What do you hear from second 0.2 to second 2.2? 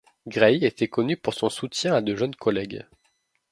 Gray était connue pour son soutien à de